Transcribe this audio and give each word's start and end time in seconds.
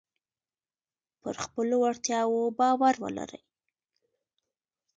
پر 1.21 1.35
خپلو 1.45 1.75
وړتیاو 1.83 2.37
باور 2.59 2.95
ولرئ. 3.03 3.41